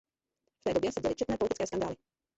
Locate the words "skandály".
1.67-1.95